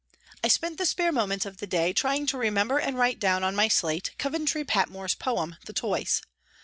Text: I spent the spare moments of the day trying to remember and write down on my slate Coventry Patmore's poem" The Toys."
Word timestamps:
I 0.43 0.47
spent 0.47 0.79
the 0.79 0.87
spare 0.87 1.11
moments 1.11 1.45
of 1.45 1.57
the 1.57 1.67
day 1.67 1.93
trying 1.93 2.25
to 2.25 2.37
remember 2.39 2.79
and 2.79 2.97
write 2.97 3.19
down 3.19 3.43
on 3.43 3.55
my 3.55 3.67
slate 3.67 4.15
Coventry 4.17 4.63
Patmore's 4.63 5.13
poem" 5.13 5.57
The 5.67 5.73
Toys." 5.73 6.23